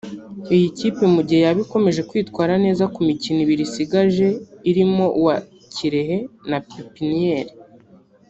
[0.55, 4.27] Iyi kipe mu gihe yaba ikomeje kwitwara neza ku mikino ibiri isigaje
[4.69, 5.35] irimo uwa
[5.73, 6.17] Kirehe
[6.49, 7.51] na Pepiniere